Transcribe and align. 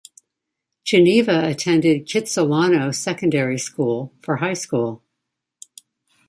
Geneva 0.83 1.47
attended 1.47 2.07
Kitsilano 2.07 2.91
Secondary 2.91 3.59
School 3.59 4.11
for 4.23 4.37
high 4.37 4.55
school. 4.55 5.03